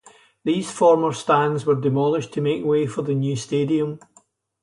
[0.43, 3.99] These former stands were demolished to make way for the new stadium.